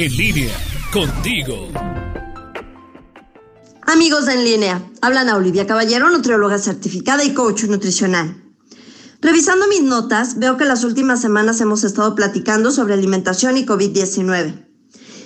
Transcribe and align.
En 0.00 0.16
línea, 0.16 0.54
contigo. 0.92 1.72
Amigos 3.82 4.26
de 4.26 4.34
En 4.34 4.44
línea, 4.44 4.88
hablan 5.00 5.28
a 5.28 5.34
Olivia 5.34 5.66
Caballero, 5.66 6.08
nutrióloga 6.08 6.56
certificada 6.60 7.24
y 7.24 7.34
coach 7.34 7.64
nutricional. 7.64 8.44
Revisando 9.20 9.66
mis 9.66 9.82
notas, 9.82 10.38
veo 10.38 10.56
que 10.56 10.66
las 10.66 10.84
últimas 10.84 11.20
semanas 11.20 11.60
hemos 11.60 11.82
estado 11.82 12.14
platicando 12.14 12.70
sobre 12.70 12.94
alimentación 12.94 13.56
y 13.56 13.66
COVID-19. 13.66 14.68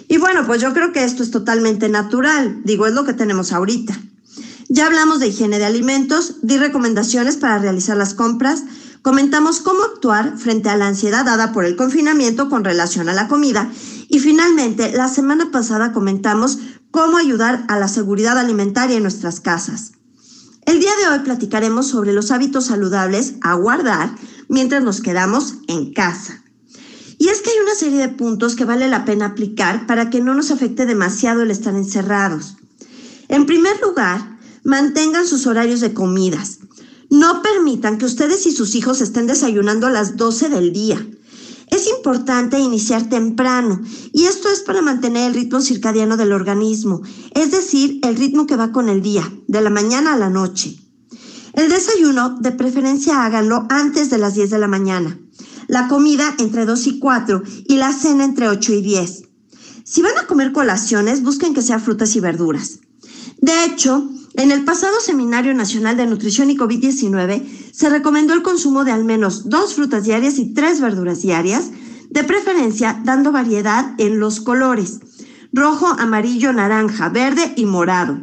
Y 0.08 0.16
bueno, 0.16 0.46
pues 0.46 0.62
yo 0.62 0.72
creo 0.72 0.90
que 0.90 1.04
esto 1.04 1.22
es 1.22 1.30
totalmente 1.30 1.90
natural, 1.90 2.62
digo, 2.64 2.86
es 2.86 2.94
lo 2.94 3.04
que 3.04 3.12
tenemos 3.12 3.52
ahorita. 3.52 4.00
Ya 4.70 4.86
hablamos 4.86 5.20
de 5.20 5.26
higiene 5.26 5.58
de 5.58 5.66
alimentos, 5.66 6.36
di 6.40 6.56
recomendaciones 6.56 7.36
para 7.36 7.58
realizar 7.58 7.98
las 7.98 8.14
compras, 8.14 8.62
comentamos 9.02 9.60
cómo 9.60 9.82
actuar 9.82 10.38
frente 10.38 10.70
a 10.70 10.78
la 10.78 10.86
ansiedad 10.86 11.26
dada 11.26 11.52
por 11.52 11.66
el 11.66 11.76
confinamiento 11.76 12.48
con 12.48 12.64
relación 12.64 13.10
a 13.10 13.12
la 13.12 13.28
comida 13.28 13.70
y 14.12 14.20
finalmente 14.20 14.92
la 14.92 15.08
semana 15.08 15.50
pasada 15.50 15.94
comentamos 15.94 16.58
cómo 16.90 17.16
ayudar 17.16 17.64
a 17.68 17.78
la 17.78 17.88
seguridad 17.88 18.36
alimentaria 18.36 18.98
en 18.98 19.04
nuestras 19.04 19.40
casas. 19.40 19.92
El 20.66 20.80
día 20.80 20.90
de 21.00 21.08
hoy 21.08 21.20
platicaremos 21.20 21.88
sobre 21.88 22.12
los 22.12 22.30
hábitos 22.30 22.66
saludables 22.66 23.36
a 23.40 23.54
guardar 23.54 24.14
mientras 24.50 24.84
nos 24.84 25.00
quedamos 25.00 25.54
en 25.66 25.94
casa. 25.94 26.44
Y 27.16 27.30
es 27.30 27.40
que 27.40 27.52
hay 27.52 27.56
una 27.62 27.74
serie 27.74 28.00
de 28.00 28.10
puntos 28.10 28.54
que 28.54 28.66
vale 28.66 28.86
la 28.86 29.06
pena 29.06 29.24
aplicar 29.24 29.86
para 29.86 30.10
que 30.10 30.20
no 30.20 30.34
nos 30.34 30.50
afecte 30.50 30.84
demasiado 30.84 31.40
el 31.40 31.50
estar 31.50 31.74
encerrados. 31.74 32.58
En 33.28 33.46
primer 33.46 33.80
lugar, 33.80 34.38
mantengan 34.62 35.26
sus 35.26 35.46
horarios 35.46 35.80
de 35.80 35.94
comidas. 35.94 36.58
No 37.08 37.40
permitan 37.40 37.96
que 37.96 38.04
ustedes 38.04 38.46
y 38.46 38.52
sus 38.52 38.74
hijos 38.74 39.00
estén 39.00 39.26
desayunando 39.26 39.86
a 39.86 39.90
las 39.90 40.18
12 40.18 40.50
del 40.50 40.74
día. 40.74 41.02
Es 41.72 41.88
importante 41.88 42.58
iniciar 42.58 43.08
temprano 43.08 43.80
y 44.12 44.26
esto 44.26 44.50
es 44.50 44.60
para 44.60 44.82
mantener 44.82 45.28
el 45.28 45.34
ritmo 45.34 45.62
circadiano 45.62 46.18
del 46.18 46.32
organismo, 46.32 47.00
es 47.34 47.50
decir, 47.50 47.98
el 48.02 48.16
ritmo 48.16 48.46
que 48.46 48.56
va 48.56 48.72
con 48.72 48.90
el 48.90 49.00
día, 49.00 49.32
de 49.48 49.62
la 49.62 49.70
mañana 49.70 50.12
a 50.12 50.18
la 50.18 50.28
noche. 50.28 50.78
El 51.54 51.70
desayuno, 51.70 52.36
de 52.40 52.52
preferencia 52.52 53.24
háganlo 53.24 53.64
antes 53.70 54.10
de 54.10 54.18
las 54.18 54.34
10 54.34 54.50
de 54.50 54.58
la 54.58 54.68
mañana. 54.68 55.18
La 55.66 55.88
comida 55.88 56.34
entre 56.38 56.66
2 56.66 56.86
y 56.88 56.98
4 56.98 57.42
y 57.64 57.76
la 57.76 57.94
cena 57.94 58.26
entre 58.26 58.50
8 58.50 58.74
y 58.74 58.82
10. 58.82 59.22
Si 59.82 60.02
van 60.02 60.18
a 60.18 60.26
comer 60.26 60.52
colaciones, 60.52 61.22
busquen 61.22 61.54
que 61.54 61.62
sea 61.62 61.78
frutas 61.78 62.14
y 62.16 62.20
verduras. 62.20 62.80
De 63.40 63.64
hecho, 63.64 64.10
en 64.34 64.50
el 64.50 64.64
pasado 64.64 64.94
Seminario 65.00 65.52
Nacional 65.52 65.96
de 65.96 66.06
Nutrición 66.06 66.50
y 66.50 66.56
COVID-19 66.56 67.72
se 67.72 67.90
recomendó 67.90 68.32
el 68.32 68.42
consumo 68.42 68.84
de 68.84 68.92
al 68.92 69.04
menos 69.04 69.48
dos 69.50 69.74
frutas 69.74 70.04
diarias 70.04 70.38
y 70.38 70.54
tres 70.54 70.80
verduras 70.80 71.20
diarias, 71.20 71.70
de 72.08 72.24
preferencia 72.24 73.00
dando 73.04 73.32
variedad 73.32 73.94
en 73.98 74.20
los 74.20 74.40
colores, 74.40 75.00
rojo, 75.52 75.86
amarillo, 75.98 76.52
naranja, 76.52 77.08
verde 77.08 77.52
y 77.56 77.66
morado. 77.66 78.20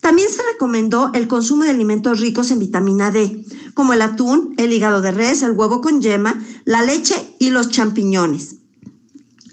También 0.00 0.28
se 0.30 0.42
recomendó 0.52 1.10
el 1.14 1.28
consumo 1.28 1.64
de 1.64 1.70
alimentos 1.70 2.20
ricos 2.20 2.50
en 2.50 2.58
vitamina 2.58 3.10
D, 3.10 3.44
como 3.74 3.92
el 3.92 4.02
atún, 4.02 4.54
el 4.56 4.72
hígado 4.72 5.00
de 5.02 5.10
res, 5.10 5.42
el 5.42 5.52
huevo 5.52 5.80
con 5.80 6.00
yema, 6.00 6.42
la 6.64 6.82
leche 6.82 7.36
y 7.38 7.50
los 7.50 7.68
champiñones. 7.68 8.59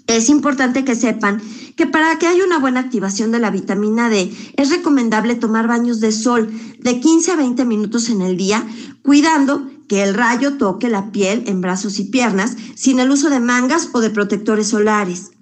Es 0.08 0.30
importante 0.30 0.86
que 0.86 0.94
sepan 0.94 1.38
que 1.76 1.86
para 1.86 2.18
que 2.18 2.26
haya 2.26 2.42
una 2.42 2.58
buena 2.58 2.80
activación 2.80 3.30
de 3.30 3.40
la 3.40 3.50
vitamina 3.50 4.08
D 4.08 4.32
es 4.56 4.70
recomendable 4.70 5.34
tomar 5.34 5.68
baños 5.68 6.00
de 6.00 6.12
sol 6.12 6.50
de 6.80 6.98
15 6.98 7.32
a 7.32 7.36
20 7.36 7.66
minutos 7.66 8.08
en 8.08 8.22
el 8.22 8.38
día, 8.38 8.66
cuidando 9.02 9.70
que 9.86 10.02
el 10.02 10.14
rayo 10.14 10.56
toque 10.56 10.88
la 10.88 11.12
piel 11.12 11.44
en 11.46 11.60
brazos 11.60 11.98
y 11.98 12.04
piernas 12.04 12.56
sin 12.74 13.00
el 13.00 13.10
uso 13.10 13.28
de 13.28 13.40
mangas 13.40 13.90
o 13.92 14.00
de 14.00 14.08
protectores 14.08 14.68
solares. 14.68 15.32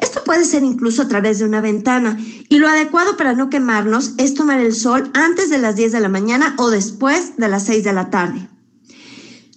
Esto 0.00 0.24
puede 0.24 0.46
ser 0.46 0.64
incluso 0.64 1.02
a 1.02 1.08
través 1.08 1.38
de 1.38 1.44
una 1.44 1.60
ventana 1.60 2.18
y 2.48 2.58
lo 2.58 2.68
adecuado 2.68 3.18
para 3.18 3.34
no 3.34 3.50
quemarnos 3.50 4.14
es 4.16 4.32
tomar 4.32 4.60
el 4.60 4.74
sol 4.74 5.10
antes 5.12 5.50
de 5.50 5.58
las 5.58 5.76
10 5.76 5.92
de 5.92 6.00
la 6.00 6.08
mañana 6.08 6.54
o 6.56 6.70
después 6.70 7.36
de 7.36 7.48
las 7.48 7.66
6 7.66 7.84
de 7.84 7.92
la 7.92 8.08
tarde. 8.08 8.48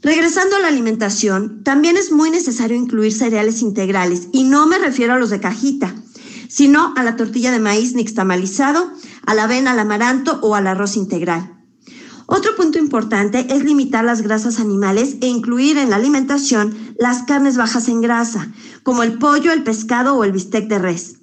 Regresando 0.10 0.56
a 0.56 0.60
la 0.60 0.70
alimentación, 0.70 1.64
también 1.64 1.96
es 1.96 2.12
muy 2.12 2.32
necesario 2.32 2.76
incluir 2.76 3.14
cereales 3.14 3.62
integrales 3.62 4.28
y 4.32 4.44
no 4.44 4.66
me 4.66 4.80
refiero 4.80 5.14
a 5.14 5.20
los 5.20 5.30
de 5.30 5.40
cajita 5.40 5.94
sino 6.48 6.96
a 6.98 7.04
la 7.04 7.16
tortilla 7.16 7.52
de 7.52 7.60
maíz 7.60 7.94
nixtamalizado, 7.94 8.92
a 9.28 9.36
la 9.36 9.44
avena, 9.44 9.70
al 9.70 9.78
amaranto 9.78 10.40
o 10.42 10.56
al 10.56 10.66
arroz 10.66 10.98
integral. 10.98 11.54
Otro 12.26 12.56
punto 12.56 12.80
importante 12.80 13.46
es 13.54 13.64
limitar 13.64 14.04
las 14.04 14.24
grasas 14.24 14.60
animales 14.60 15.18
e 15.22 15.28
incluir 15.28 15.78
en 15.78 15.92
la 15.92 15.98
alimentación 15.98 16.76
las 16.98 17.22
carnes 17.22 17.56
bajas 17.56 17.88
en 17.88 18.02
grasa, 18.02 18.52
como 18.82 19.04
el 19.04 19.20
pollo, 19.20 19.52
el 19.52 19.62
pescado 19.62 20.16
o 20.16 20.24
el 20.24 20.32
bistec 20.32 20.68
de 20.68 20.80
res. 20.80 21.20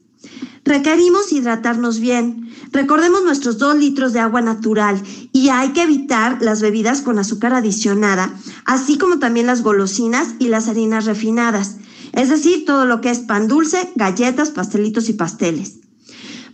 Requerimos 0.67 1.33
hidratarnos 1.33 2.01
bien. 2.01 2.51
Recordemos 2.73 3.23
nuestros 3.23 3.57
dos 3.59 3.77
litros 3.77 4.13
de 4.13 4.19
agua 4.19 4.43
natural 4.43 5.01
y 5.33 5.49
hay 5.49 5.69
que 5.71 5.83
evitar 5.83 6.39
las 6.43 6.61
bebidas 6.61 7.03
con 7.03 7.21
azúcar 7.21 7.55
adicionada, 7.55 8.35
así 8.67 8.99
como 8.99 9.19
también 9.19 9.47
las 9.47 9.63
golosinas 9.63 10.35
y 10.39 10.49
las 10.49 10.69
harinas 10.69 11.07
refinadas 11.07 11.77
es 12.17 12.31
decir, 12.31 12.65
todo 12.65 12.87
lo 12.87 13.03
que 13.03 13.11
es 13.11 13.21
pan 13.21 13.47
dulce, 13.47 13.93
galletas, 13.95 14.51
pastelitos 14.51 15.11
y 15.11 15.13
pasteles. 15.13 15.81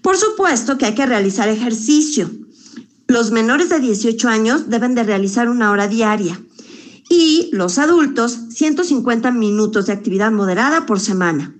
Por 0.03 0.17
supuesto 0.17 0.77
que 0.77 0.87
hay 0.87 0.95
que 0.95 1.07
realizar 1.07 1.49
ejercicio. 1.49 2.29
Los 3.07 3.31
menores 3.31 3.69
de 3.69 3.79
18 3.79 4.29
años 4.29 4.69
deben 4.69 4.97
de 4.97 5.05
realizar 5.05 5.49
una 5.49 5.71
hora 5.71 5.87
diaria 5.87 6.43
y 7.09 7.49
los 7.53 7.79
adultos 7.79 8.37
150 8.51 9.31
minutos 9.31 9.87
de 9.87 9.93
actividad 9.93 10.33
moderada 10.33 10.85
por 10.85 10.99
semana. 10.99 11.55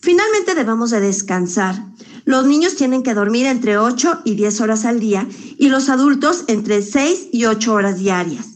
Finalmente 0.00 0.54
debemos 0.54 0.90
de 0.90 1.00
descansar. 1.00 1.84
Los 2.24 2.46
niños 2.46 2.76
tienen 2.76 3.02
que 3.02 3.14
dormir 3.14 3.46
entre 3.46 3.78
8 3.78 4.22
y 4.24 4.36
10 4.36 4.60
horas 4.60 4.84
al 4.84 5.00
día 5.00 5.26
y 5.58 5.70
los 5.70 5.88
adultos 5.88 6.44
entre 6.46 6.82
6 6.82 7.30
y 7.32 7.46
8 7.46 7.72
horas 7.72 7.98
diarias. 7.98 8.53